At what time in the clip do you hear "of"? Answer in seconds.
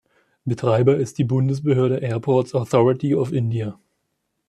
3.13-3.31